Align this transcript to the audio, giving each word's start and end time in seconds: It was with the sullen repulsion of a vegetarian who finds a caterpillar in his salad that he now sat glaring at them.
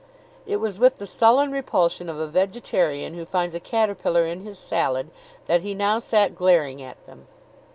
It 0.47 0.55
was 0.55 0.79
with 0.79 0.97
the 0.97 1.05
sullen 1.05 1.51
repulsion 1.51 2.09
of 2.09 2.17
a 2.17 2.25
vegetarian 2.25 3.13
who 3.13 3.23
finds 3.23 3.53
a 3.53 3.59
caterpillar 3.59 4.25
in 4.25 4.41
his 4.41 4.57
salad 4.57 5.11
that 5.45 5.61
he 5.61 5.75
now 5.75 5.99
sat 5.99 6.33
glaring 6.35 6.81
at 6.81 7.05
them. 7.05 7.27